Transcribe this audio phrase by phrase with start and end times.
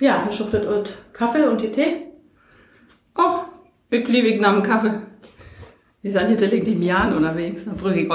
[0.00, 2.06] Ja, du schuchtet und Kaffee und die Tee?
[3.16, 3.40] Oh,
[3.90, 5.02] ich liebe ich nach dem Kaffee.
[6.00, 8.08] Wir sind hier liegt im Jahren unterwegs, dann brüge ich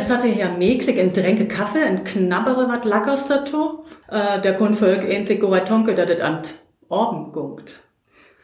[0.00, 3.84] was hatte Herr Meklig in Tränke Kaffee, in knabbere wat Lackers dazu?
[4.08, 6.40] Äh, der Kunvolk endlich goa tonke, dat et an
[6.88, 7.80] Orben gungt.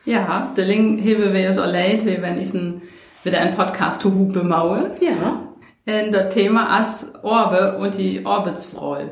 [0.05, 2.53] Ja, der Ling hebe wir so leid, wie wenn ich
[3.25, 4.91] wieder ein Podcast zu Hupe maue.
[5.01, 5.47] Ja.
[5.87, 9.07] Und das Thema as Orbe und die Orbitsfreu.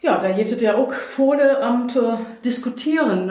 [0.00, 3.30] Ja, da es ja auch Fohle am zu diskutieren.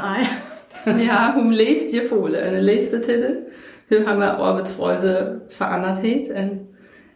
[0.85, 3.47] ja, hum lest ihr Fohle, eine leste Titel.
[3.89, 6.29] Hier haben wir Orbitsfreuse verändert het.
[6.29, 6.67] Und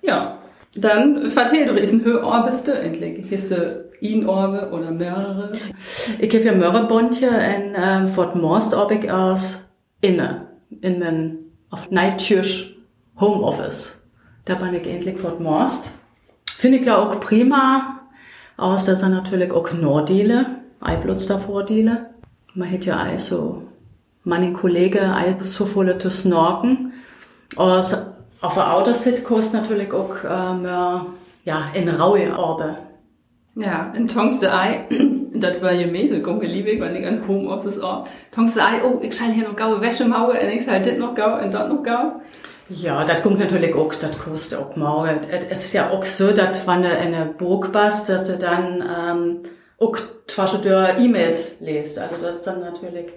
[0.01, 0.39] ja,
[0.75, 3.31] dann vertell doch, ist ein Höhe Orbeste endlich.
[3.31, 3.53] Ist
[3.99, 5.51] ihn Orbe oder mehrere?
[6.19, 9.65] Ich habe ja Mörrebondje en ähm, Fort Morst ich aus
[10.01, 10.47] inne,
[10.81, 11.37] in den,
[11.69, 12.75] auf Neitschürsch
[13.19, 14.03] Homeoffice.
[14.45, 15.91] Da bin ich endlich Fort Morst.
[16.57, 18.01] Finde ich ja auch prima,
[18.55, 20.45] aus dass er natürlich auch Nordile,
[20.79, 22.11] Eiblutz davor Diele.
[22.53, 23.63] Man hätte ja auch so,
[24.23, 26.93] meine Kollege, auch so voll zu snorken.
[27.55, 27.95] Aus,
[28.41, 30.65] auf der Autosit kostet natürlich auch, ähm,
[31.45, 32.77] ja, in raue Orbe.
[33.55, 34.85] Ja, in Tongste Ei,
[35.33, 38.07] das war ja mäßig, komm, liebig, wenn ich an Homeoffice auch.
[38.31, 41.41] Tongste Ei, oh, ich schalte hier noch gaue Wäschemauer, und ich schalte das noch gau,
[41.41, 42.21] und dort noch gau.
[42.69, 45.21] Ja, das kommt natürlich auch, das kostet auch mal.
[45.49, 49.39] Es ist ja auch so, dass wenn du eine Burg bist, dass du dann ähm,
[49.79, 51.97] auch zwischendurch E-Mails liest.
[51.97, 53.07] Also das ist dann natürlich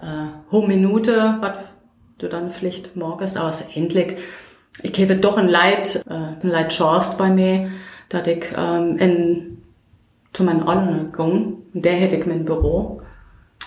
[0.00, 1.56] äh, hohe Minute, was
[2.18, 4.18] du dann vielleicht morgens aus endlich.
[4.82, 7.70] Ich gebe doch ein Leid, äh, ein Leid Chance bei mir,
[8.08, 9.62] dass ich ähm, in
[10.32, 11.62] zu meinen Online gegangen.
[11.72, 13.00] Und der habe ich mein Büro.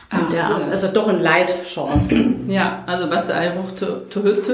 [0.09, 0.53] Ach der, so.
[0.71, 2.15] also doch ein Leid Chance.
[2.47, 4.49] Ja, also was du einfach zu, zu Hüst.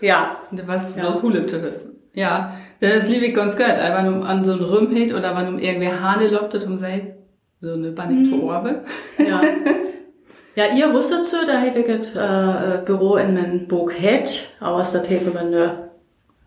[0.00, 0.36] ja.
[0.50, 1.02] Und was Ja.
[1.02, 1.88] bloß zu Hüst.
[2.14, 3.66] Ja, das liebe ich ganz gut.
[3.66, 7.12] Wenn um an so ein Rüm hit oder wenn um irgendwie Hane loptet und sagt,
[7.60, 8.44] so eine Bannig Mhm.
[8.44, 8.84] Orbe.
[9.18, 9.40] Ja.
[10.56, 14.92] Ja, ihr wusstet so, da habe ich das äh, Büro in meinem Burg hätt, aus
[14.92, 15.83] der Tefe meine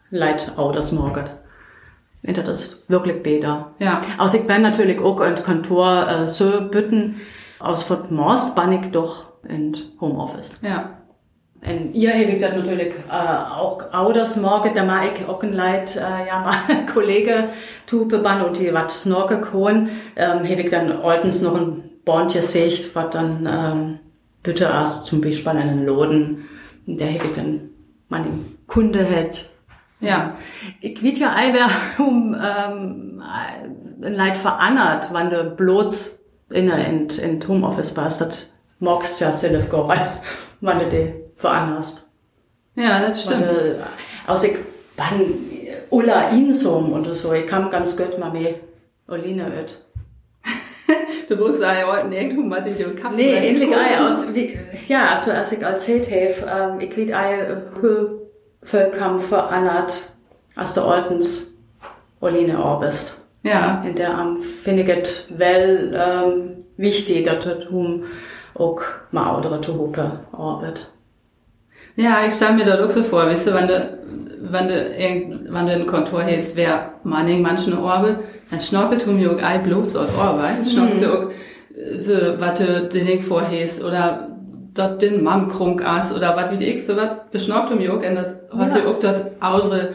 [0.09, 1.25] Leid auch das morgen.
[2.23, 3.71] Und das ist wirklich besser.
[3.79, 4.01] Ja.
[4.17, 7.21] Aus ich bin natürlich auch in Kontor äh, so bütten,
[7.59, 10.59] aus Fort Morst bin ich doch in Homeoffice.
[10.61, 10.97] Ja.
[11.61, 15.53] Und ihr habt das natürlich äh, auch, auch das Morgen, da mag ich auch ein
[15.53, 16.39] Leid, äh, ja,
[16.69, 17.49] mal Kollege
[17.87, 22.95] Tupe ban und die wat Snorke kohn, ähm, ich dann ordens noch ein Bondje sicht,
[22.95, 23.99] wat dann ähm,
[24.43, 26.45] bitte erst zum Beispiel in den Loden,
[26.85, 27.69] der ich dann
[28.07, 28.27] meine
[28.67, 29.49] Kunde hätt.
[29.99, 30.35] Ja.
[30.81, 31.69] Ich weet ja ei, wer
[32.05, 33.21] um ähm,
[34.01, 36.19] ein Leid verannert, wann du bloß
[36.51, 40.21] in in, in Homeoffice bist, das magst ja selbst gar,
[40.61, 42.07] wann du die verannerst.
[42.75, 43.47] Ja, das stimmt.
[43.47, 43.83] Weil,
[44.27, 44.55] aus ich
[44.95, 45.33] ban
[45.89, 48.55] Ulla Insum und so, ich kam ganz gut mal mit
[49.07, 49.83] Oline öt.
[51.27, 53.15] Du brauchst auch heute irgendwo mal die Kaffee.
[53.15, 54.57] Nee, endlich ei aus, wie,
[54.87, 57.57] ja, also als ich erzählt habe, ähm, ich weet ei,
[58.71, 60.11] hö Völkam verannert,
[60.55, 61.53] als du Ortens
[62.19, 63.23] Oline orbest.
[63.43, 63.83] Ja.
[63.87, 68.03] In der am es well ähm, wichtig, dass du um
[68.55, 70.89] auch mal andere zu Hupe orbit.
[71.95, 73.99] Ja, ich stelle mir da auch so vor, weißt du, wenn du,
[74.41, 78.19] wenn du, irgend, wenn du in ein Kontor hast, wer manning manchen Orbe,
[78.51, 81.31] dann schnockelt du mir auch ein Blut aus Orbe, schnockst du auch,
[81.75, 84.36] äh, so, was du nicht vorhast, oder
[84.77, 88.35] dort den Mammkrunk aß, oder was wie ich, so was beschnockt mir auch, und das
[88.57, 88.89] hat Ja.
[88.89, 89.89] auch dort andere,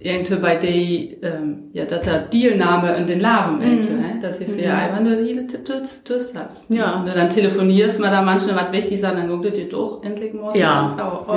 [0.00, 4.18] irgendwie bei der, ähm, ja, dat der Dealname in den Larven, irgendwie, ne?
[4.20, 6.02] das ist ja einfach nur die, das
[6.34, 6.64] hast.
[6.68, 6.94] Ja.
[7.00, 10.34] Und dann telefonierst mal da manchmal was wichtig sein, dann guckt ihr dir doch endlich
[10.34, 11.24] morgens Ja.
[11.28, 11.34] Oh.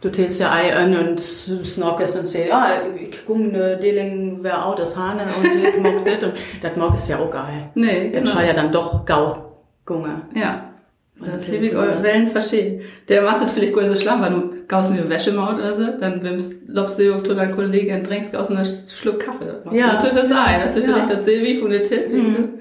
[0.00, 4.66] Du tätst ja ei an und snorkest und sagst, ja, ich guck ne Deling, wer
[4.66, 7.70] auch das Hane und ich mag das und das mag ist ja auch geil.
[7.74, 8.30] Nee, Jetzt genau.
[8.32, 10.22] schall ja dann doch gau gunge.
[10.34, 10.73] Ja.
[11.20, 12.82] Das liebe ich eure Wellen verstehen.
[13.08, 16.22] Der machst vielleicht gar so schlimm, weil du gaust mir Wäsche maut oder so, dann
[16.22, 19.44] wimmst, lobst du zu deinem Kollegen und trinkst aus einem Schluck Kaffee.
[19.46, 19.86] Das machst Ja.
[19.88, 20.60] du natürlich das ein.
[20.60, 20.92] Das ist Ja.
[20.92, 22.06] vielleicht das Silvi von der Tipp.
[22.10, 22.54] Und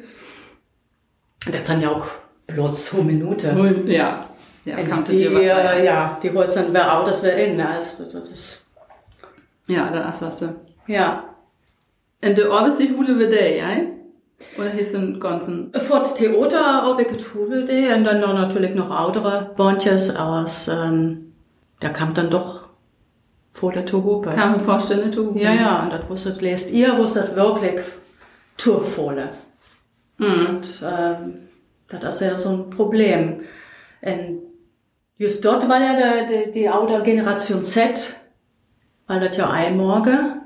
[1.55, 2.05] das sind ja auch
[2.47, 3.55] bloß zwei Minuten.
[3.85, 3.91] du?
[3.91, 4.27] Ja.
[4.65, 7.35] Ja, Und du die, dir was äh, ja, die holst dann wer auch, das wär
[7.35, 7.67] in, ne?
[7.67, 8.65] Also, das ist,
[9.67, 10.55] Ja, das was du.
[10.88, 11.25] ja.
[12.23, 13.67] Und du arbeitest die Hule wie der, ja?
[14.57, 19.51] Oder du einen ganzen, Fort Theater habe ich getubelt und dann noch natürlich noch andere
[19.55, 21.33] Bondjes aus, ähm,
[21.79, 22.63] da kam dann doch
[23.51, 24.29] vor der Tourhupe.
[24.29, 25.33] kann man vorstellen, du?
[25.35, 27.81] Ja, ja, und das wusstet, lest ihr, wusstet wirklich
[28.57, 29.29] Tourfohle.
[30.17, 30.45] Mhm.
[30.47, 31.39] Und, ähm,
[31.87, 33.41] Das ist ja so ein Problem.
[34.01, 34.41] Und
[35.17, 38.15] just dort war ja der, die, die Auto Generation Z,
[39.07, 40.41] weil das ja ein Morgen,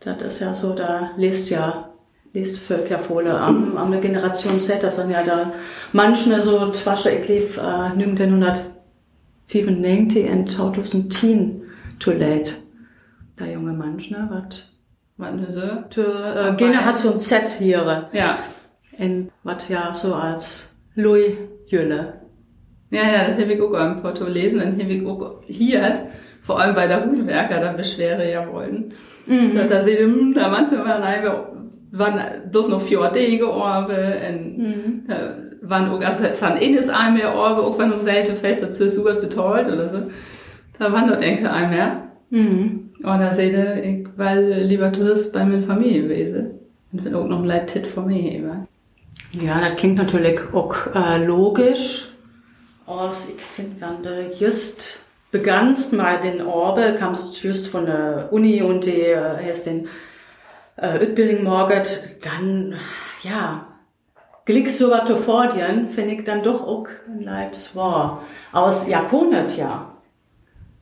[0.00, 1.93] das ist ja so, da liest ja,
[2.34, 5.52] liest Völker Fohle am, am Generation Z, das sind ja da
[5.92, 11.62] manche so zwasche, ich lief, äh, 1995 und 2010
[12.00, 12.54] too late.
[13.38, 14.64] Der junge Mensch, ne, was,
[15.16, 15.62] Was so?
[15.90, 18.08] zur äh, Generation Z hier.
[18.12, 18.38] Ja.
[18.98, 21.32] In was ja so als Louis
[21.66, 22.20] Jülle.
[22.90, 26.10] Ja, ja, das habe ich auch im Porto lesen und habe ich auch hier,
[26.40, 28.92] vor allem bei der Hundwerker, da Beschwere ja wollen.
[29.26, 29.56] Mhm.
[29.56, 31.53] Da, da hm, da manche waren einfach,
[31.98, 35.04] waren bloß noch vier Dege Orbe und Mhm.
[35.06, 38.62] da waren auch, also es waren eines ein mehr Orbe, auch wenn um selten fest
[38.62, 40.02] wird zu Sugat betreut oder so.
[40.78, 42.02] Da waren dort irgendwie ein mehr.
[42.30, 42.90] Mhm.
[42.98, 46.50] Und da ihr, ich war lieber Tourist bei meiner Familie gewesen.
[46.92, 48.66] Und bin auch noch ein Leid Tit von mir eben.
[49.32, 52.08] Ja, das klingt natürlich auch äh, logisch.
[52.86, 55.00] Aus, ich finde, wenn du just
[55.30, 59.88] begannst mal den Orbe, kamst just von der Uni und die äh, hast den
[60.76, 62.74] äh, Utbildung morget, dann,
[63.22, 63.66] ja,
[64.44, 68.22] glickst du was vor dir, finde ich dann doch auch ein Leid war.
[68.52, 69.90] Aus Jakonet, ja.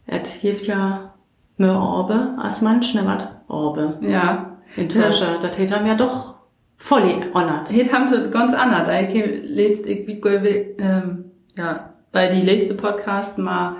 [0.06, 1.14] Et hilft ja
[1.56, 3.98] mehr Orbe als manche was Orbe.
[4.00, 4.58] Ja.
[4.76, 6.34] In Tische, das hätte mir doch
[6.76, 7.02] voll
[7.34, 7.70] honert.
[7.70, 8.88] Het haben wir ganz anders.
[8.88, 9.14] Ich
[9.44, 10.06] lest, ich
[10.78, 13.76] ähm, ja, bei die letzte Podcast mal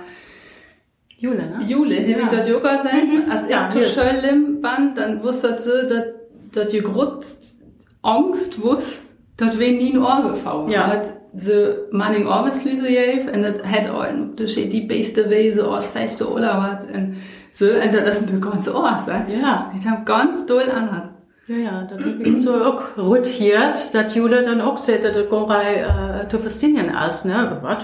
[1.23, 1.59] Jule, ne?
[1.67, 2.17] Jule, ja.
[2.19, 2.27] Ja.
[2.29, 3.31] das Yoga sein, Mhm.
[3.31, 3.99] als Ja, ich zu just.
[3.99, 6.03] schön band, dann wusste sie, dass,
[6.51, 7.55] dass ihr grutzt
[8.01, 8.99] Angst wusst,
[9.37, 10.69] dass wir nie ein Ohr befahren.
[10.69, 10.87] Ja.
[10.87, 14.05] Hat sie Manning Orbeslüse gegeben, und das hat auch,
[14.35, 17.15] das steht die beste Weise aus feste oder was, und
[17.53, 18.97] so, und das ist ein ganz Ohr.
[19.41, 21.09] Ja, Ich hab ganz doll anhat.
[21.47, 25.85] ja, ja, das ist so auch rotiert, dass Jule dann auch sagt, dass das Gorei
[26.29, 27.57] äh, verstehen ist, ne?
[27.61, 27.83] Was?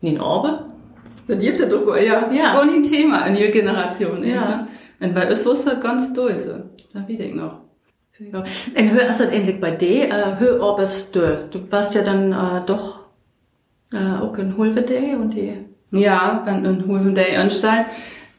[0.00, 0.66] Nie ein Orbe?
[1.26, 2.22] Das dürfte doch, ja.
[2.26, 2.54] Das Ja.
[2.56, 4.24] war nie ein Thema in ihrer Generation.
[4.24, 4.34] Ja.
[4.34, 4.68] Ja.
[5.00, 6.52] Und weil es wusste das ganz doll so.
[6.92, 7.58] Das weiß ich noch.
[8.20, 11.48] Und hör ist das endlich bei dir, äh, hör Orbes du.
[11.50, 13.06] Du warst ja dann äh, doch
[13.92, 15.54] äh, auch in Hulvede und die.
[15.90, 17.86] Ja, wenn ein Hulven Day anstalt.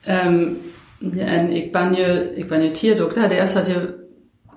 [0.06, 0.58] Ähm,
[1.02, 3.76] ja, en ich bin ja, ich bin ja Tierdoktor, der ist hat ja,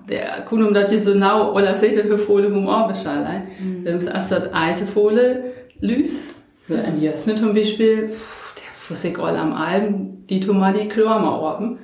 [0.09, 3.47] der kun um dat je so nau oder sete höfole hum Orbeschall ein.
[3.83, 5.43] Wir haben erst hat Eisefole
[5.81, 6.33] lüs.
[6.67, 10.87] Ja, en Jösne zum Beispiel, pff, der fussig all am Alben, die tu mal die
[10.87, 11.79] Klormer orben.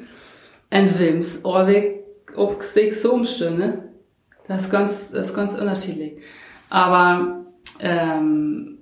[0.70, 2.04] En Wilms Orweg
[2.36, 3.84] auch sechs so umstünde.
[4.48, 6.18] Das ist ganz, das ist ganz unterschiedlich.
[6.70, 7.46] Aber,
[7.80, 8.80] ähm,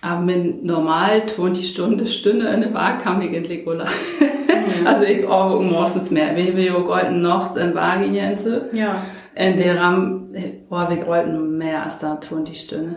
[0.00, 3.84] aber mit normal 20 Stunden, Stunde in der Waage kam ich endlich wohl.
[4.84, 6.36] Also ich arbeite morgens mehr.
[6.36, 8.48] Wir haben ja golden Nacht in Waage jetzt.
[8.72, 9.02] Ja.
[9.36, 10.34] Und der Ram,
[10.70, 12.96] arbeite ich golden mehr als da 20 Stunden.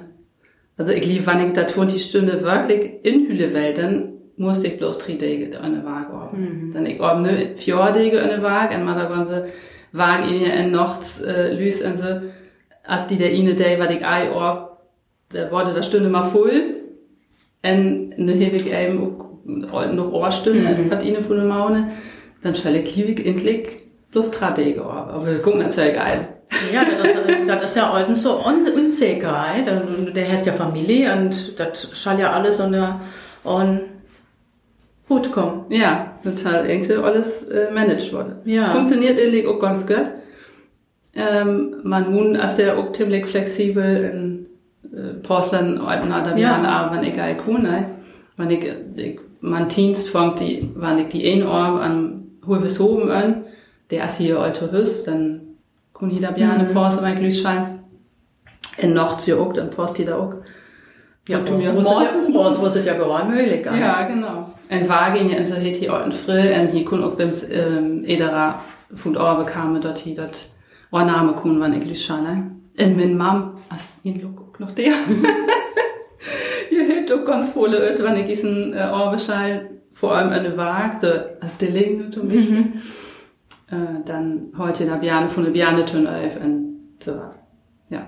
[0.77, 4.77] Also ich lief, wenn ich da 20 Stunden wirklich in Hülle will, dann musste ich
[4.77, 6.71] bloß drei Tage in der Waage arbeiten.
[6.73, 9.47] Dann ich arbeite nur vier Tage in der Waage und mal da ganze
[9.91, 12.05] Waage in nachts äh, lüs und so.
[12.83, 14.67] Als die der eine Day, was ich ein arbeite,
[15.33, 16.75] da wurde der Stunde mal voll.
[17.63, 20.91] Und dann habe ich eben noch Ohrstunden, mhm.
[20.91, 21.91] was ihnen von der Maune.
[22.43, 23.67] Dann schaue ich liebig endlich
[24.11, 25.09] bloß drei Tage arbeiten.
[25.09, 26.36] Aber das guckt natürlich geil.
[26.73, 29.45] Ja, das, ist- das ist ja alles so un unsicher.
[29.55, 29.63] ey.
[30.13, 32.99] Der, heißt ja Familie und das soll ja alles unter
[33.45, 33.79] on
[35.09, 35.65] Hut kommen.
[35.69, 38.37] Ja, total irgendwie alles äh, managed wurde.
[38.45, 38.65] Ja.
[38.65, 40.05] Funktioniert endlich auch ganz gut.
[41.15, 44.45] Ähm, man nun ist der auch ziemlich flexibel in
[44.95, 46.61] äh, Porcelain alten oder Ja.
[46.61, 46.69] ja.
[46.69, 47.89] aber wenn ich ein Kuhn, ne?
[48.35, 53.09] Wenn ich, ich mein Dienst fängt die, wenn ich die ein Ohr an Hulves Hoben
[53.09, 53.45] an,
[53.89, 55.05] der ist hier alter Hüss,
[55.97, 56.73] dann kun jeder Bjane Mhm.
[56.73, 57.79] Porce mein Glühschein.
[58.77, 60.33] In Nachts ja auch, dann post jeder auch.
[61.27, 63.81] Ja, Und das mir muss morgens ja, ja gar möglich sein.
[63.81, 64.53] Ja, genau.
[64.69, 68.03] En Wagen ja, en så het hier alten frill, en hier kun ook wims ähm,
[68.05, 68.59] edera
[68.93, 70.49] fund Orbe kam, dort hier dort
[70.91, 72.51] Orname kun, wann ich lüschane.
[72.75, 74.93] En min Mam, as ihn look auch noch der.
[76.69, 80.97] Hier hilft auch ganz viele Leute, wenn ich diesen äh, Orbeschall, vor allem eine Waage,
[80.99, 81.07] so
[81.41, 82.65] als Dilling zum Beispiel.
[83.69, 87.37] Äh, dann heute in der Bjane von der Bjane tun auf und so was.
[87.89, 88.05] Ja.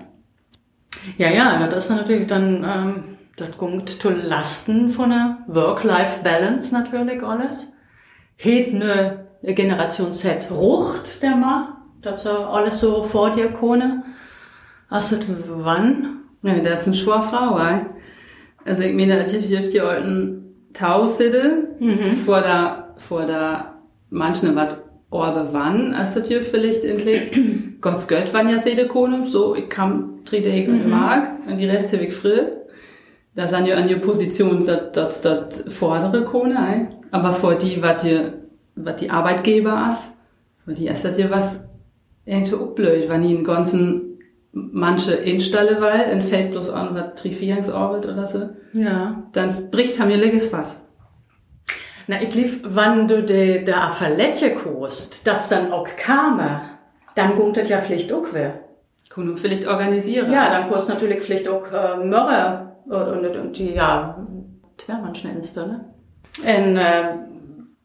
[1.18, 3.04] Ja, ja, das ist natürlich dann, ähm,
[3.36, 7.70] das kommt zu Lasten von der Work-Life-Balance natürlich alles.
[8.42, 14.02] Eine, eine Generation Z rucht der mal, dass er alles so vor dir kone.
[14.88, 16.20] Also wann?
[16.42, 17.80] Ja, das ist eine schwere Frau, ey.
[18.64, 21.76] Also ich meine, ich hilft die alten Tausende
[22.24, 23.74] vor der, vor der,
[24.10, 24.76] manchen was
[25.10, 27.32] Orbe wann, als das hier vielleicht endlich,
[27.80, 30.82] Gott's Gött waren ja sede Konum, so, ich kam drei Tage mhm.
[30.82, 32.56] im Mark, und die Rest habe ich frill.
[33.34, 36.94] Da sind ja an die Position, dass das, das vordere Kone, ein.
[37.10, 38.20] aber vor die, was die,
[38.76, 40.02] was die Arbeitgeber ist,
[40.64, 41.60] für die das ja was
[42.24, 44.18] irgendwie auch blöd, wenn die einen ganzen
[44.52, 48.50] manche Installe weil, en fällt bloß an, was Trifierungsarbeit oder so.
[48.72, 49.24] Ja.
[49.32, 50.76] Dann bricht haben ihr leges was.
[52.10, 56.40] Na, ich lief, wann du de, da Verlette kost, das dann auch kam,
[57.14, 58.64] dann gungt das ja vielleicht auch wer.
[59.10, 60.32] Können vielleicht organisieren.
[60.32, 64.26] Ja, dann kost natürlich vielleicht auch äh, Mörre und, und, und die, ja,
[64.76, 65.84] Twermann nennst du, ne?
[66.38, 67.14] Und, äh,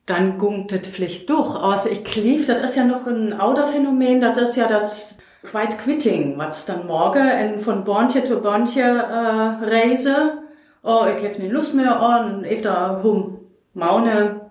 [0.07, 1.55] dann gungt das vielleicht durch.
[1.55, 6.35] Außer ich lief, das ist ja noch ein Outer-Phänomen, das ist ja das Quiet Quitting,
[6.39, 10.39] was dann morgen in, von Borntje zu Borntje äh, reise.
[10.81, 13.44] Oh, ich habe nicht Lust mehr an, und öfter hum
[13.75, 14.41] Maune,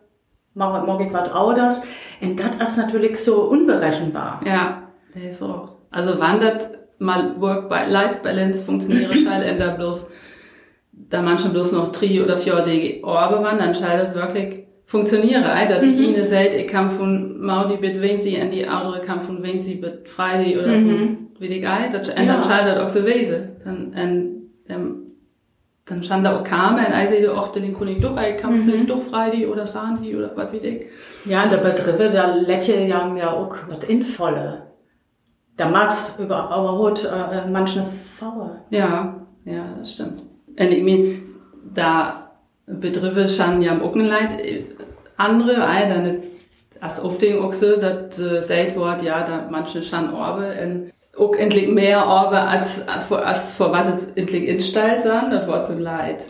[0.54, 1.86] ich was anders.
[2.20, 4.40] Und das ist natürlich so unberechenbar.
[4.46, 5.68] Ja, das ist so.
[5.90, 10.10] Also wandert mal Work-Life-Balance funktioniert schnell änder bloß,
[10.92, 15.42] da manchmal bloß noch drei oder vier die Orbe waren, dann scheidet wirklich funktionieren.
[15.42, 16.14] Dass die mhm.
[16.14, 19.58] eine sagt, ich kann von Maudi mit wen sie und die andere kann von wen
[19.58, 20.90] sie mit Friday oder mhm.
[20.90, 23.56] von wie die Geil, das, und dann scheidet auch so Wese.
[23.64, 23.92] Dann,
[24.68, 25.03] und,
[25.86, 26.44] dann stand da auch
[27.02, 28.64] ich sehe auch den König doch, ich kann mhm.
[28.64, 30.86] vielleicht doch Freitag oder Sandi oder was wie ich.
[31.26, 34.62] Ja, der Betriebe, da lädt ja ja auch das Involle.
[35.56, 37.84] Da machst über überhaupt äh, äh manche
[38.18, 38.62] Faue.
[38.70, 40.22] Ja, ja, das stimmt.
[40.58, 41.22] Und ich meine,
[41.74, 42.30] da
[42.66, 44.64] Betriebe schon ja am Ockenleid äh,
[45.16, 46.28] andere, äh, dann nicht
[46.80, 50.92] als oft den auch so, dass äh, sagt wird, ja, da manche schon Orbe und
[51.16, 55.78] auch endlich mehr aber als, als vor was es endlich instalt sein, das war so
[55.78, 56.26] leid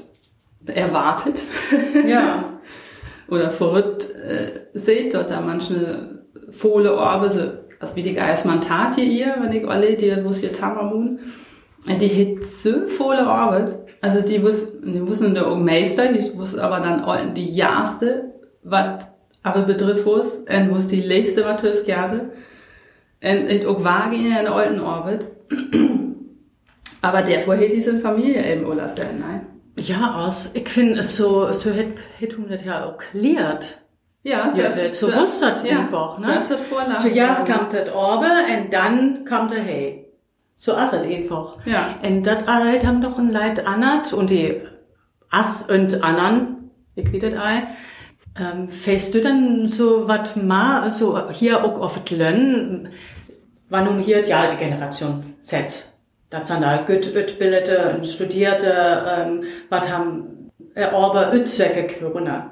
[0.67, 1.43] erwartet.
[2.07, 2.51] Ja.
[3.29, 7.43] Oder verrückt äh, seht dort da manche Fohle Orbe, so,
[7.81, 11.21] als wie die als man tat hier ihr, wenn ich alle, die muss hier Tamamun,
[11.87, 16.81] die hat so volle Arbeit, also die wusste, die wussten der Meister, die wusste aber
[16.81, 19.11] dann die jahrste, was
[19.43, 22.31] aber betrifft was, und was die letzte, was Jahre.
[23.25, 25.31] En het ook wagen in alten Orbit.
[27.01, 29.47] Aber der vorher diese Familie eben oder sein, nein?
[29.77, 33.79] Ja, aus, ich finde, so, so hätte, hätte hun das ja auch klärt.
[34.23, 36.43] Ja, so, ja, das, so wusste das ja, einfach, ne?
[36.47, 40.07] So ist das Zuerst kam das Orbe und dann kam der Hey.
[40.55, 41.59] So ist das einfach.
[41.65, 41.99] Ja.
[42.03, 44.61] Und das halt haben doch ein Leid annert und die
[45.31, 47.35] Ass und anderen, ich wie das
[48.37, 52.89] ähm, fährst du dann so was mal, also hier auch auf Lönn,
[53.69, 55.87] wann um hier ja Generation Z.
[56.31, 57.15] Das sind da gut
[57.97, 62.51] und studierte, ähm, was haben erorbe Ützwecke können.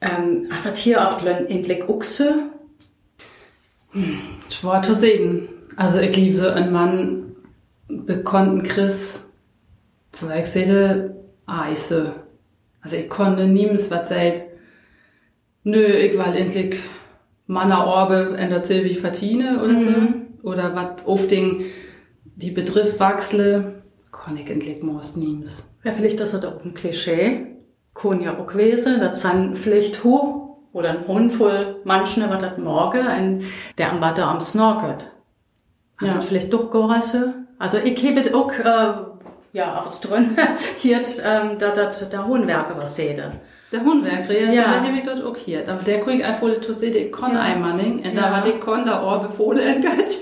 [0.00, 1.82] Ähm, hast du hier auf Lönn endlich?
[3.90, 5.48] Hm, schwer zu sehen.
[5.76, 7.36] Also ich liebe so einen Mann,
[7.88, 9.24] bekannten Chris,
[10.12, 10.66] vielleicht sehe
[11.46, 12.14] Eise.
[12.80, 14.51] Also ich konnte niemals was sagen,
[15.64, 16.76] Nö, ich war endlich
[17.46, 19.78] Manner Orbe in der Silvi Fatine oder mhm.
[19.78, 20.48] so.
[20.48, 21.64] Oder was oft den,
[22.24, 25.68] die Betriff wachsle, kann ich endlich most niemes.
[25.84, 27.46] Ja, vielleicht ist das auch ein Klischee.
[27.94, 33.06] Kann ja auch gewesen, das sind vielleicht hu oder ein Handvoll manchen, was das morgen,
[33.06, 33.44] und
[33.76, 35.12] der am Watter am Snorket.
[35.98, 36.20] Hast ja.
[36.20, 37.14] du vielleicht doch gehört?
[37.58, 39.11] Also ich habe auch, äh,
[39.52, 40.36] ja, aus drin,
[40.76, 43.40] hier, ähm, da, da, da Hohenwerke was sehen.
[43.72, 44.62] Der Hundwerker, ja, ja.
[44.68, 45.66] der habe ich dort auch hier.
[45.66, 47.40] Aber der kriegt einfach zu sehen, ich kann ja.
[47.40, 48.06] einmal nicht.
[48.06, 50.18] Und da war die kon da auch befohlen Gott.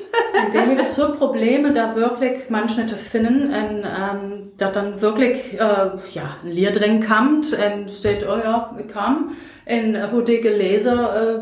[0.54, 5.90] der hat so Probleme, da wirklich manche zu finden, und, ähm, da dann wirklich, äh,
[6.12, 9.34] ja, ein Lied drin kommt, und sagt, oh ja, ich kam,
[9.66, 11.40] und die gelesen, äh,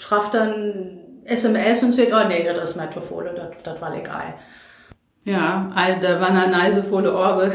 [0.00, 4.34] schreibt dann SMS und sagt, oh nee, das ist mein Tofole, das, das war egal.
[5.26, 7.52] Ja, da waren eine nice volle Orbe.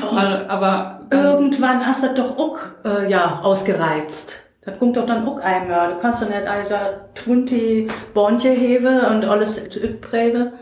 [0.00, 4.46] Ja, aber irgendwann hast du doch auch äh, ja ausgereizt.
[4.64, 5.94] Das kommt doch dann auch einmal.
[5.94, 10.52] Du kannst doch nicht alter 20 Bondje heben und alles übrebe.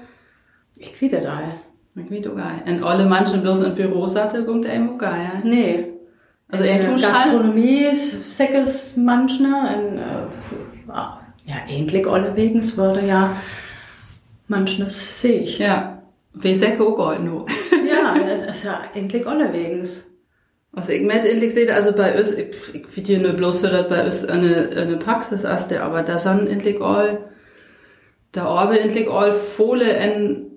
[0.77, 1.41] Ich wieder da.
[1.95, 2.63] Ich wieder geil.
[2.67, 5.43] Und alle manchen bloß in Büros hatte, kommt einem auch geil.
[5.45, 5.93] Nee.
[6.51, 10.93] Also irgendwo Gastronomie, Säckes manchmal, und, äh,
[11.45, 13.31] ja, endlich alle wegens würde ja
[14.49, 15.59] manchmal sehe ich.
[15.59, 15.92] Ja.
[16.35, 17.47] Vi Gold nur.
[17.89, 20.09] ja, das ist ja endlich allerwegens.
[20.73, 23.69] Was ich mir endlich sehe, also bei uns, ich, ich will dir nur bloß für
[23.69, 27.19] das bei uns eine, eine Praxis ist, aber da sind endlich all,
[28.33, 30.51] da orbe endlich all Fohle in,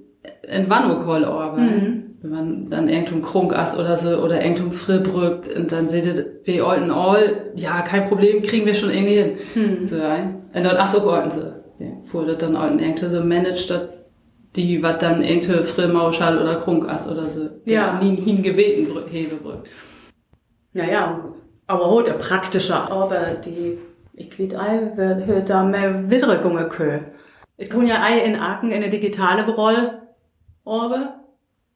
[0.43, 1.61] in Wannokol orbe.
[1.61, 2.01] Mhm.
[2.21, 6.25] Wenn man dann irgendein Krunk ist oder so, oder irgendein Fribrück, und dann seht ihr,
[6.45, 9.31] wir all in all, ja, kein Problem, kriegen wir schon irgendwie hin.
[9.53, 9.85] Mhm.
[9.85, 10.45] So, ein.
[10.53, 11.41] Und dann, ach so, Golden so.
[11.77, 13.81] Ja, wurde dann auch irgendwie so managed, dass
[14.55, 17.99] die, was dann irgendwie Frimauschall oder Krunkas oder so, Ja.
[18.01, 19.69] nie hingeweten Hebe brückt.
[20.73, 21.23] Naja,
[21.67, 23.77] aber heute praktischer, aber die,
[24.13, 26.99] ich ei, wird hört da mehr Widrigungen kö.
[27.57, 30.01] Ich kann ja ei in Aken in eine digitale Rolle,
[30.65, 31.09] Orbe.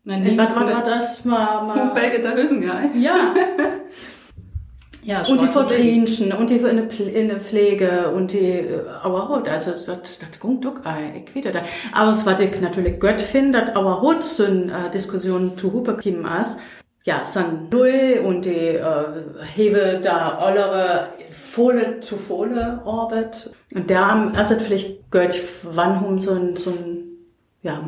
[0.03, 1.91] Mein Was war das mal, mal.
[1.93, 2.81] Belge der Hüsen, ja.
[2.95, 3.33] Ja,
[5.10, 5.48] Ja, und die.
[5.48, 10.39] Vertrinchen und die in der, in Pflege und die, äh, aber hot, also das, das
[10.39, 11.62] kommt doch ei, ich wieder da.
[11.94, 15.98] Aber was ich natürlich Gott finde, dass aber hot so eine äh, Diskussion zu Hupe
[15.98, 16.60] kim as,
[17.06, 18.84] ja, san Lui und die äh,
[19.56, 23.50] Hewe da allere Fohle zu Fohle Orbit.
[23.74, 27.06] Und der am erst vielleicht Gott, wann hum so ein, so ein,
[27.63, 27.82] ja,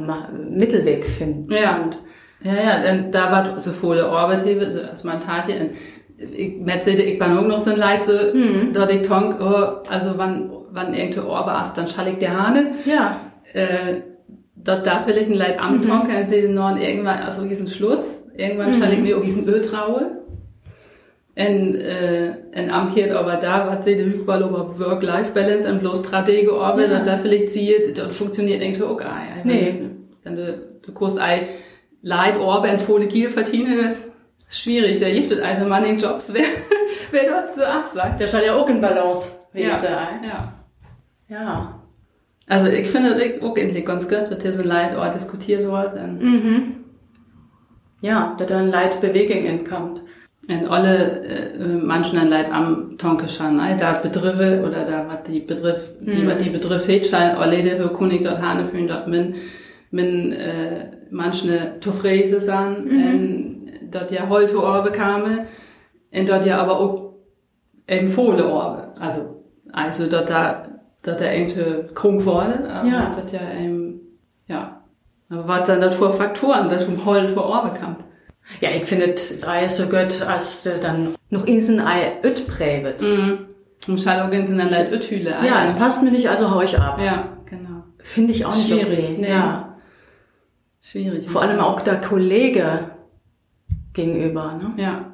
[0.49, 1.51] Mittelweg finden.
[1.53, 1.83] Ja.
[1.83, 1.99] Und,
[2.43, 5.69] Ja, ja, denn da war so volle Arbeit hebe, so als man tat hier,
[6.35, 8.13] ich metzete, ich bin auch noch so ein Leid, so,
[8.73, 12.67] dort ich tonk, oh, also wann, wann irgendeine Orbe hast, dann schall ich der Hane,
[12.85, 13.19] ja,
[13.53, 14.01] äh,
[14.55, 18.23] dort da vielleicht ein Leid am Tonk, dann sehe ich noch irgendwann, also diesen Schluss,
[18.37, 20.17] irgendwann schall ich mir auch diesen Öl traue.
[21.33, 26.91] En, äh, en amkiert aber da, was sie überall über Work-Life-Balance und bloß Stratege Arbeit,
[26.91, 26.97] Ja.
[26.99, 29.41] und da vielleicht sieht, dort funktioniert irgendwie auch ei.
[29.45, 29.75] Nee.
[30.23, 31.47] Wenn du, du kannst ei
[32.01, 33.93] Leid Orbe und Fohle Kiel verdienen,
[34.51, 36.43] schwierig, da gibt es also Manning Jobs, wer,
[37.11, 38.19] wer dort so ach sagt.
[38.19, 39.71] der soll ja auch in Balance Ja.
[39.73, 40.27] wesen, ei.
[40.27, 40.53] ja.
[41.29, 41.81] Ja.
[42.47, 46.21] Also ich finde das auch endlich ganz gut, dass hier so Leid auch diskutiert wird
[46.21, 46.75] Mhm.
[48.01, 50.01] Ja, dass dann Leid Bewegung entkommt.
[50.49, 53.77] und alle äh, manchen dann Leid am Tonke schon, ne?
[53.79, 57.87] da Begriffe oder da was die Begriff, die was die Begriff hat, scheint alle der
[57.89, 59.35] König dort Hane fühlen dort min
[59.91, 63.50] min äh, manche Tofrese san, und
[63.91, 65.45] dort ja Holte Orbe bekame,
[66.13, 67.13] und dort ja aber auch
[67.87, 69.43] empfohle Orbe, also
[69.73, 70.67] also dort da
[71.03, 73.11] dort der engte Krunk wurde, aber Ja.
[73.15, 73.99] dort ja ähm,
[74.47, 74.81] ja,
[75.29, 77.95] aber was dann das für Faktoren, dass um Holte Orbe kam.
[78.59, 83.01] Ja, ich finde es Ei so gut, als dann noch Isen Ei öt prävet.
[83.01, 83.45] Mhm.
[83.87, 85.29] Und Schalungen sind dann Leid Öthüle.
[85.29, 86.99] Ja, es passt mir nicht, also hau ich ab.
[87.03, 87.83] Ja, genau.
[87.99, 89.17] Finde ich auch nicht Schwierig, okay.
[89.19, 89.29] nee.
[89.29, 89.75] Ja.
[90.81, 91.29] Schwierig.
[91.29, 92.91] Vor allem auch der Kollege
[93.93, 94.81] gegenüber, ne?
[94.81, 95.05] Ja.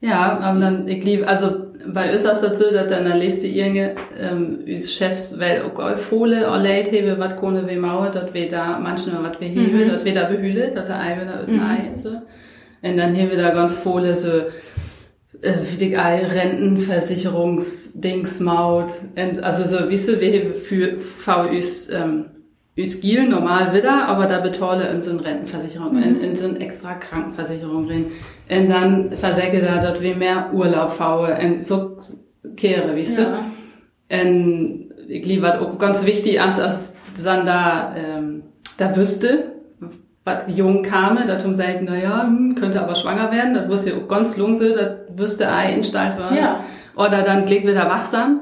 [0.00, 3.58] Ja, aber dann, ich liebe, also bei uns ist das so, dass dann lest die
[3.58, 5.96] irgende, ähm, uns Chefs, weil auch all
[6.44, 10.04] all Leid hebe, wat kone we Mauer, dort we da, manchmal wat we hebe, dort
[10.04, 11.60] we da behülle, dort der Ei wieder mhm.
[11.60, 12.10] Ei, so.
[12.82, 14.44] Und dann hebe da ganz Fohle, so, äh,
[15.62, 22.26] wie die Ei, Rentenversicherungsdingsmaut, und also so, wisst ihr, wir hebe für VÜs, ähm,
[22.76, 26.60] ist Giel normal wieder, aber da betolle in so eine Rentenversicherung, in, in so eine
[26.60, 28.06] extra Krankenversicherung rein.
[28.50, 31.96] Und dann versäge da dort wie mehr Urlaub faue, und so
[32.54, 33.38] kehre, wisst ihr?
[34.10, 36.78] Und ich liebe, was auch ganz wichtig ist, als
[37.24, 38.42] dann da, ähm,
[38.76, 39.52] da wüsste,
[40.24, 43.96] was jung kam, datum sagt, na ja, hm, könnte aber schwanger werden, das wusste ich
[43.96, 46.36] auch ganz lungse, das wüsste ei in Stall werden.
[46.36, 46.60] Ja.
[46.94, 48.40] Oder dann glick wieder wachsam.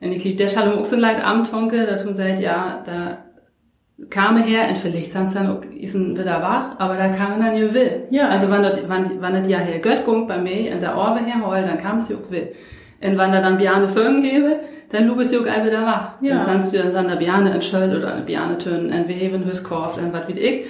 [0.00, 3.23] Und ich lieb der Schallung auch so leid am Tonke, da tun sagt, ja, da
[4.10, 8.02] kam er her, und vielleicht sind wieder wach, aber da kam er dann ja will.
[8.10, 8.28] Ja.
[8.28, 11.62] Also wann das, wann, wann das ja her Göttgung bei mir in der Orbe herhol,
[11.62, 12.52] dann kam es auch will.
[13.00, 14.56] Und wenn da dann Biane Fögen hebe,
[14.90, 16.12] dann lube es ja auch all wieder wach.
[16.20, 16.36] Ja.
[16.36, 19.44] Dann sanst du dann der Biane in Schöll oder eine Biane tönen, und wir heben
[19.44, 20.66] Hüskorf, und was wie ich.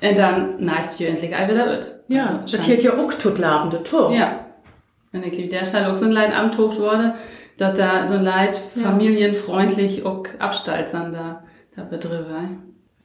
[0.00, 1.98] Und dann neist du endlich all wieder wird.
[2.08, 4.12] Ja, Also, das hier ja auch tut lavende Tor.
[4.12, 4.40] ja.
[5.10, 7.14] Und ich glaube, der scheint auch so ein Leid amtocht wurde,
[7.56, 11.42] dass da so ein Leid familienfreundlich auch abstallt sind da,
[11.78, 12.26] da betrifft.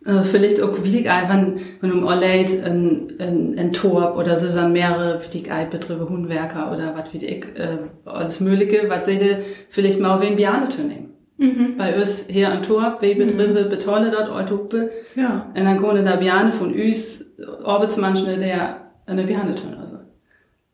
[0.06, 4.74] Äh, vielleicht auch ein, wenn, wenn um Orleit ein, ein, ein Tor oder so sind
[4.74, 9.38] mehrere willig ein betrifft Hundwerker oder was wie ich, äh, alles Mögliche, was seht ihr,
[9.70, 11.10] vielleicht mal ein Biane nehmen.
[11.38, 11.78] Mhm.
[11.78, 15.50] Bei uns hier ein Tor, wie betrifft, betolle dort, Ortuppe, Ja.
[15.56, 17.26] und dann kommen da Biane von uns,
[17.64, 19.93] Arbeitsmanchen, der eine Biane tun, also.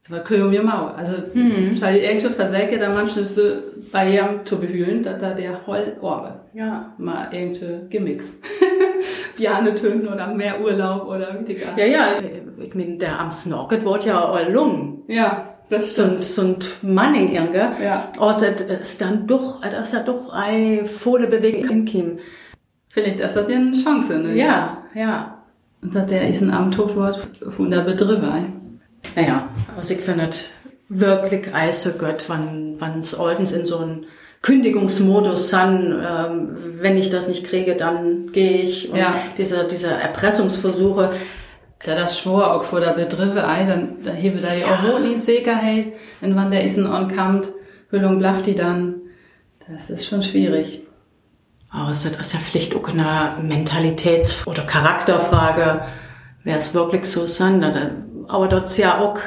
[0.07, 0.87] Das war ja Mau.
[0.87, 1.75] Also, mhm.
[1.77, 3.41] schall irgendwo versäge, da manchmal so
[3.91, 6.39] bei ihm zu behühlen, dass da der Holl Orbe.
[6.53, 6.93] Ja.
[6.97, 8.37] Mal irgendwo gemixt.
[9.37, 12.07] Biane tönen oder mehr Urlaub oder wie die Ja, ja,
[12.61, 15.03] ich meine, der am Snorket wird ja all lung.
[15.07, 17.57] Ja, das ein, so ein Manning irgendwie.
[17.57, 18.11] Ja.
[18.17, 22.19] Außer es ist dann doch, das ist ja doch ein volle Bewegung in Kim.
[22.89, 24.35] Vielleicht ist das ja eine Chance, ne?
[24.35, 25.43] Ja, ja.
[25.81, 28.45] Und dass der ist ein Amtot wird von der Betriebe.
[29.15, 30.45] Naja, also ich finde es
[30.89, 34.05] wirklich eise Gott, wann, wann es ordens in so einen
[34.41, 38.89] Kündigungsmodus san, ähm, wenn ich das nicht kriege, dann gehe ich.
[38.89, 39.13] Und Ja.
[39.37, 41.11] diese, diese Erpressungsversuche,
[41.85, 45.17] Da das schwor auch vor der Begriffe ei, dann, da hebe da ja auch nie
[45.17, 45.93] Sicherheit.
[46.19, 47.47] Und wenn der Isen ankommt,
[47.89, 48.95] Hüllung blafft die dann.
[49.71, 50.81] Das ist schon schwierig.
[51.69, 55.83] Aber es ist ja vielleicht auch eine Mentalitäts- oder Charakterfrage,
[56.43, 57.61] wer es wirklich so sind.
[58.29, 59.17] Aber dort ja auch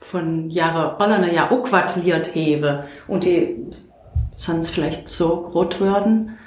[0.00, 2.84] von Jahre Holländer ja auch was liert hebe.
[3.08, 3.66] Und die
[4.36, 6.38] sind vielleicht so rot werden.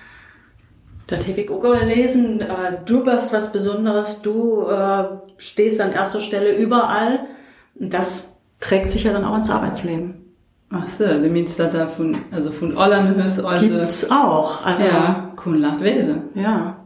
[1.07, 2.39] Das habe ich auch gelesen.
[2.39, 4.21] Äh, du bist was Besonderes.
[4.21, 5.03] Du äh,
[5.37, 7.19] stehst an erster Stelle überall.
[7.77, 10.21] Und das trägt sich ja dann auch ins Arbeitsleben.
[10.69, 13.67] Ach so, du meinst das da von, also von Holland bis also.
[13.67, 14.65] Gibt's auch.
[14.65, 16.21] Also, ja, kommen lacht Wese.
[16.33, 16.77] Ja.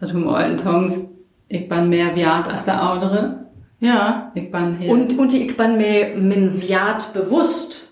[0.00, 1.08] Das haben alten Tong,
[1.48, 3.45] ich bin mehr wert als der andere.
[3.80, 4.32] Ja.
[4.34, 4.90] Ich bin hier.
[4.90, 7.88] Und, und ich bin mir min wert bewusst.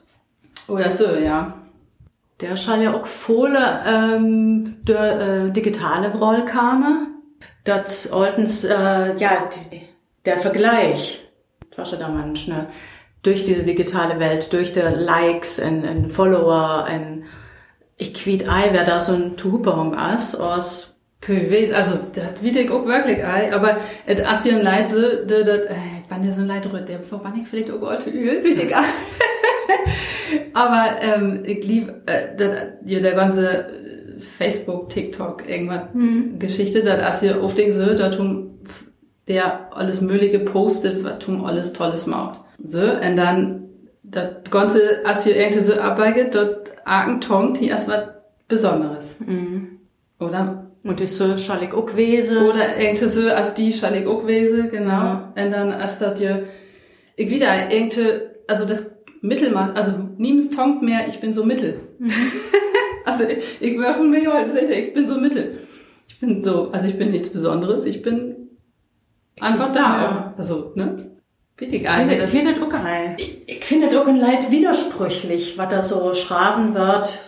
[0.69, 1.55] Oder so, ja.
[2.41, 7.09] Der schall ja auch voll, ähm, der äh, digitale Roll kam.
[7.65, 9.83] Das altens, äh, ja, die,
[10.25, 11.27] der Vergleich.
[11.71, 12.63] Das war schon da manchmal.
[12.63, 12.69] Ne?
[13.25, 17.25] durch diese digitale Welt, durch die Likes und, und Follower und
[17.97, 20.94] ich quiet ei, wer da so ein Tuhuperung ist, aus
[21.29, 25.45] also, das wie ich auch wirklich ei, aber et as dir ein Leid so, de,
[25.45, 25.75] de, äh,
[26.09, 28.75] wann der so ein Leid rührt, der wann ich vielleicht auch alte Öl, wie ich
[30.53, 33.67] Aber, ähm, ich lieb, äh, dat, ja, der ganze
[34.19, 36.39] Facebook, TikTok, irgendwas mhm.
[36.39, 38.19] Geschichte, dat as auf den so, dat
[39.27, 42.41] der alles Mögliche postet, was tum alles Tolles macht.
[42.63, 43.65] So, und dann,
[44.03, 48.05] das Ganze, als ihr irgendwie so abweiget, dort argen tongt, hier ist was
[48.49, 49.17] Besonderes.
[49.21, 49.79] Mhm.
[50.21, 50.64] Oder?
[50.85, 52.39] Und das so schallig auch gewesen.
[52.45, 54.91] Oder irgendwie so, als die schallig auch gewesen, genau.
[54.91, 55.33] Ja.
[55.35, 56.41] Und dann, als das ja,
[57.17, 58.03] ich wieder irgendwie,
[58.47, 61.81] also das Mittelmaß, also niemals tongt mehr, ich bin so mittel.
[61.99, 62.13] Mhm.
[63.07, 65.59] also ich, ich werfe mir heute, seht ihr, ich bin so mittel.
[66.07, 68.51] Ich bin so, also ich bin nichts Besonderes, ich bin
[69.41, 69.81] einfach da.
[69.81, 70.35] Ja.
[70.37, 70.97] Also, ne?
[71.57, 72.11] Bitte geil.
[72.25, 73.15] Ich finde das auch geil.
[73.17, 77.21] Ich, ich finde das auch ein Leid widersprüchlich, was da so schraven wird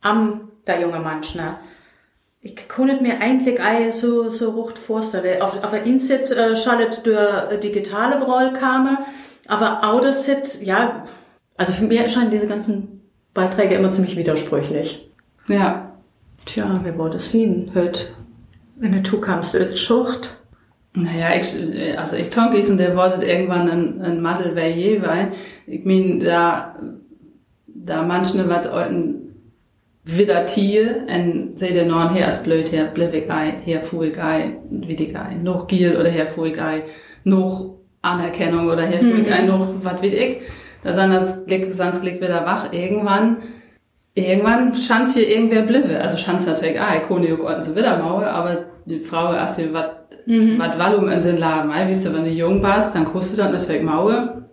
[0.00, 1.58] am der junge Mensch, ne?
[2.46, 5.40] Ich konnte mir eigentlich ei so, so rucht vorstellen.
[5.40, 8.98] Auf, auf der Insit äh, schaltet der äh, digitale Roll kam,
[9.48, 11.06] aber Audersit, ja,
[11.56, 13.00] also für mich erscheinen diese ganzen
[13.32, 15.10] Beiträge immer ziemlich widersprüchlich.
[15.48, 15.92] Ja.
[16.44, 17.70] Tja, wir wollen es sehen.
[17.72, 18.14] Hört,
[18.76, 20.36] wenn du kamst, wird Schucht.
[20.92, 21.56] Naja, ich,
[21.98, 25.32] also ich tonk ist der wollte irgendwann ein, ein Madel je, weil
[25.66, 26.76] ich mein, da,
[27.66, 29.23] da manche wat alten
[30.04, 34.56] wieder Tier en se der non her as blöd her, blivig ei, her fuig ei,
[34.70, 36.82] widig ei, noch Giel oder her fuig ei,
[37.24, 39.48] noch Anerkennung oder her fuig ei, mhm.
[39.48, 40.36] noch wat wie ich.
[40.82, 43.38] Da das Glück, sonst Glück wieder wach irgendwann.
[44.14, 46.00] Irgendwann schanz hier irgendwer blive.
[46.00, 50.58] Also schanz natürlich ei, Kone auch so wieder Mauer, aber die Frau hier wat Mhm.
[50.58, 53.52] Was Wallum in den Laden, weil, weißt du, wenn du jung warst, dann kostet das
[53.52, 54.48] natürlich Mauer,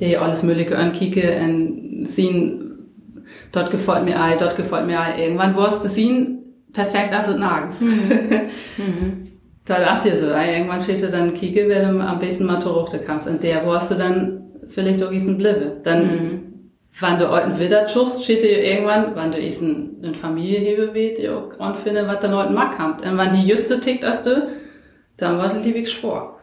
[0.00, 2.67] die alles Mögliche ankicken und sehen,
[3.52, 5.18] dort gefällt mir ein, dort gefällt mir ein.
[5.18, 6.38] Irgendwann wirst du sehen,
[6.72, 7.80] perfekt als es nirgends.
[7.80, 9.28] Mhm.
[9.64, 13.00] Da lass dir so, irgendwann steht du dann kicken, wer du am besten mal Toruchte
[13.00, 13.28] kannst.
[13.28, 15.80] Und der wirst du dann vielleicht auch diesen Blippe.
[15.84, 16.70] Dann, mhm.
[17.00, 21.28] wenn du alten Widder schuchst, steht dir irgendwann, wenn du ist eine Familie hebe, die
[21.28, 23.04] auch anfinden, was der neuen Mack habt.
[23.04, 24.48] Und wenn die Juste tickt, als du,
[25.18, 26.36] dann war das liebig Sport.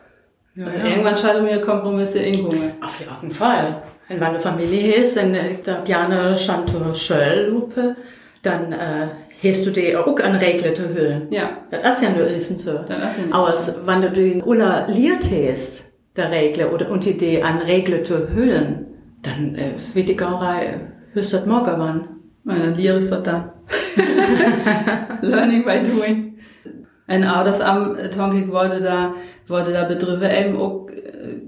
[0.56, 0.86] Ja, also ja.
[0.86, 2.74] irgendwann scheiden mir Kompromisse in Hunger.
[2.82, 3.82] Auf jeden Fall.
[4.08, 7.96] Wenn eine Familie ist, dann da gerne Chanto Schölllupe,
[8.44, 9.08] dann äh,
[9.44, 11.28] hast du dir auch an reglete Hüllen.
[11.32, 11.58] Ja.
[11.72, 12.72] Das ist ja nur ist so.
[12.72, 17.58] Ja Aus, wenn du den Ulla liert hast, der Regle, oder und die Idee an
[17.60, 18.86] reglete Hüllen,
[19.24, 20.80] dann äh, wird die Gaurei
[21.13, 22.08] höchst das morgen wann.
[22.44, 23.52] Dann liere es dann.
[25.22, 26.38] Learning by doing.
[27.08, 29.13] En auch das am Tonkik wurde da,
[29.48, 30.88] wurde da betrieben eben auch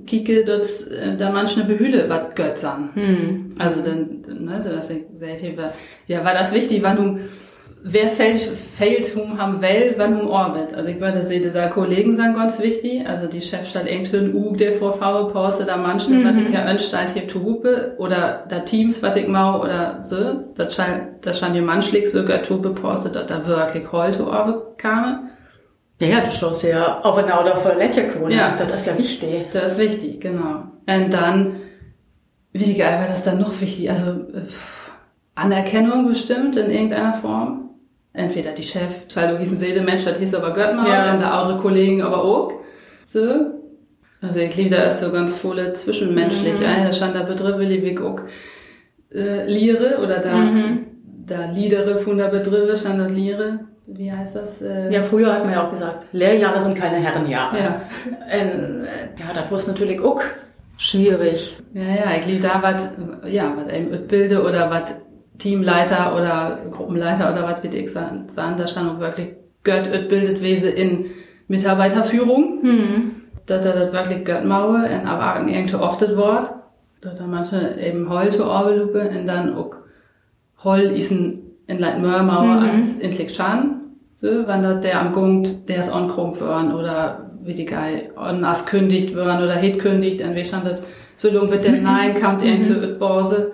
[0.08, 0.67] äh, kike dort
[1.20, 2.89] da manche Behülle wat götzern.
[2.93, 3.50] Hm.
[3.60, 5.74] Also dann, ne, so was ich gesagt
[6.08, 7.20] ja, war das wichtig, wann du,
[7.84, 10.74] wer fällt, fällt um haben well, wann um Orbit.
[10.74, 14.74] Also ich würde sehen, da Kollegen sind ganz wichtig, also die Chefstadt irgendein U, der
[14.74, 16.26] vor V postet, da manchen, mhm.
[16.26, 20.17] was ich ja anstalt hebt zu Hupe, oder da Teams, was ich mau, oder so,
[20.56, 25.30] das scheint, das scheint ihr manchlich sogar Tupe postet, dass da wirklich heute Orbit kam.
[26.00, 28.36] Ja, ja, du schaust ja aufeinander voll Lettjekunde.
[28.36, 28.56] Ja.
[28.56, 29.48] Das ist ja wichtig.
[29.52, 30.64] Das ist wichtig, genau.
[30.86, 31.56] Und dann,
[32.54, 33.90] wie geil war das dann noch wichtig?
[33.90, 34.26] Also,
[35.34, 37.72] Anerkennung bestimmt in irgendeiner Form.
[38.14, 41.14] Entweder die Chef, weil du diesen Seele, Mensch, das hieß aber Göttmann, ja.
[41.14, 42.52] und der andere Kollegen aber auch.
[43.06, 43.54] So.
[44.22, 46.60] Also, ich liebe da ist so ganz volle zwischenmenschlich.
[46.60, 46.84] Mhm.
[46.84, 48.20] Da stand da Betriebe, liebe ich auch,
[49.12, 50.86] äh, Liere, oder da, mhm.
[51.26, 54.62] da Liedere von der Betriebe stand da Liere wie heißt das?
[54.62, 57.58] Äh ja, früher hat man ja auch gesagt, Lehrjahre sind keine Herrenjahre.
[57.58, 57.82] Ja,
[58.30, 58.86] ähm,
[59.17, 60.21] ja das war natürlich auch
[60.78, 61.58] schwierig.
[61.73, 62.89] Ja, ja, ich liebe da was,
[63.26, 64.93] ja, was einem bilde oder was
[65.39, 69.30] Teamleiter oder Gruppenleiter oder was wie ich sagen, da stand auch wirklich
[69.63, 71.06] gehört bildet Wese in
[71.47, 72.60] Mitarbeiterführung.
[72.62, 73.12] Mhm.
[73.45, 76.50] Dass er das wirklich gehört maue und aber irgendwo achtet wird.
[77.00, 79.76] Dass er manche eben Heul zu Orbelupe und dann auch
[80.63, 82.69] Heul ist ein in Leit Mörmauer mhm.
[82.69, 83.82] als in Klickschan.
[84.15, 88.65] So, wenn das der am Gungt, der ist ankrump worden oder wie die Geil, as
[88.65, 90.82] kündigt worden oder hit kündigt, und wie stand das,
[91.17, 92.99] so lang wird der Nein, kommt irgendwo mhm.
[92.99, 93.53] Börse.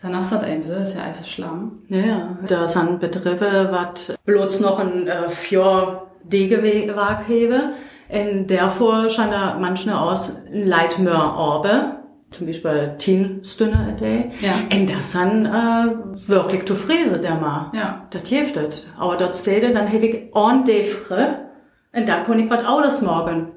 [0.00, 1.80] Danach ist das eben so, ist ja alles Schlamm.
[1.88, 7.72] Ja, da sind Betriebe, was bloß noch ein äh, Fjord Degewag hebe.
[8.08, 11.97] In der vor scheint da manchmal aus Leitmör Orbe,
[12.30, 14.30] zum Beispiel Teen Stunde a day.
[14.40, 14.54] Ja.
[14.72, 17.70] Und das sind äh, wirklich zu fräse, der mal.
[17.74, 18.06] Ja.
[18.10, 18.86] Das hilft das.
[18.98, 21.48] Aber dort seht ihr, dann habe ich ordentlich fre.
[21.92, 23.48] Und da kann ich was anderes morgen.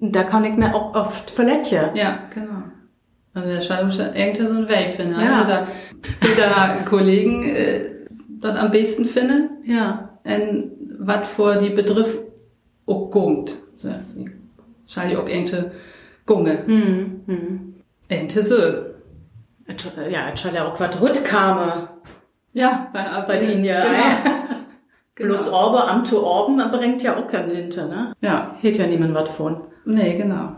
[0.00, 1.94] Da kann ich mir auch oft verletzen.
[1.94, 2.62] Ja, genau.
[3.32, 5.16] Also der scheint irgendwie so ein Weg finden.
[5.16, 5.24] Ne?
[5.24, 5.42] Ja.
[5.42, 5.66] Oder
[6.36, 7.84] der Kollegen äh,
[8.40, 9.50] dort am besten finden.
[9.64, 10.10] Ja.
[10.24, 12.18] Und was vor die Begriff
[12.86, 13.56] auch gungt.
[13.76, 13.90] So,
[14.88, 15.64] scheint auch irgendwie
[16.26, 16.58] gunge.
[16.66, 17.20] Mhm.
[17.26, 17.74] Mhm.
[18.10, 18.56] Ente so.
[20.10, 20.32] Ja,
[20.66, 21.88] auch was rüttkame.
[22.52, 23.82] Ja, bei, bei denen ja.
[23.84, 23.92] Genau.
[25.14, 25.34] genau.
[25.34, 28.12] Bloß Orbe, Amt zu Orben, bringt ja auch keinen hinter, ne?
[28.20, 28.56] Ja.
[28.60, 29.60] Hält ja niemand was von.
[29.84, 30.56] Nee, genau.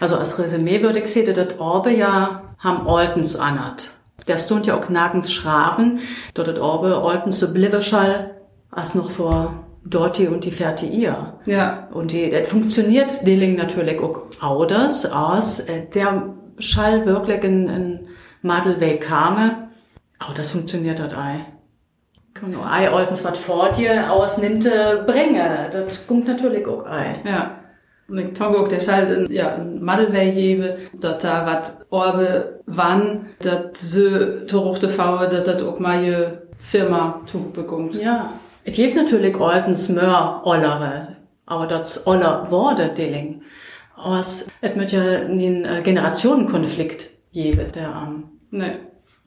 [0.00, 3.90] Also als Resümee würde ich sehen, dass Orbe ja haben Oltens anhat.
[4.26, 6.00] Der stund ja auch nagens schraven,
[6.32, 8.30] dort hat Orbe Oltens so bliverschall,
[8.70, 11.34] als noch vor Dorti und die Fährte ihr.
[11.44, 11.88] Ja.
[11.92, 15.60] Und die, das funktioniert Dilling natürlich auch anders aus.
[15.60, 18.08] Äh, der Schall wirklich in, in
[18.42, 19.68] Madelweg kame.
[20.18, 21.18] Aber das funktioniert halt auch
[22.68, 25.68] ei Oltens was vor dir aus ninte bringe.
[25.72, 27.20] Das kommt natürlich auch ei.
[27.24, 27.60] Ja.
[28.06, 32.60] Und ich tonge auch der Schall in, ja, in Madelweg gebe, dort da wat Orbe
[32.66, 36.26] wann, dat so toruchte faue, dat dat auch mal je
[36.58, 37.94] Firma zu bekommt.
[37.94, 38.30] Ja.
[38.64, 43.42] Es gibt natürlich Oltens mehr Ollere, aber das Oller wurde Dilling.
[44.18, 48.08] Es wird ja einen äh, Generationenkonflikt geben, der am.
[48.08, 48.76] Ähm, nee,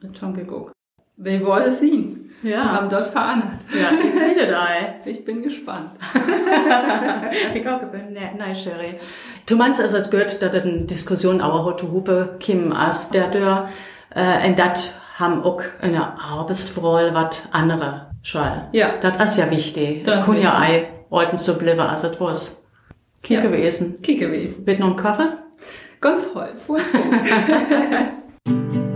[0.00, 0.72] das haben geguckt.
[1.16, 2.30] Wir wollen es sehen.
[2.42, 2.50] Ja.
[2.50, 3.64] Wir haben dort verankert.
[3.72, 4.68] Ja, ich rede da.
[5.04, 5.90] Ich bin gespannt.
[7.54, 8.94] ich auch bin ne, nein, Sherry.
[9.46, 13.28] Du meinst also, es gehört, dass das eine Diskussion aber heute Hupe Kim as, der
[13.28, 13.68] der,
[14.14, 18.68] äh, in dat haben auch in der Arbeitsrolle was andere Schall.
[18.72, 18.98] Ja.
[19.00, 20.04] Das ist ja wichtig.
[20.04, 22.57] Das, das kann ja ei heute so bleiben, als es was.
[23.22, 23.42] Kick ja.
[23.42, 24.00] gewesen.
[24.02, 24.64] Kick gewesen.
[24.64, 25.38] Bitte noch einen Kaffee?
[26.00, 26.24] Ganz.
[26.24, 26.80] Voll.